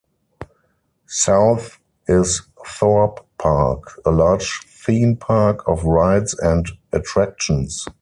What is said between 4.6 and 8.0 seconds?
theme park of rides and attractions.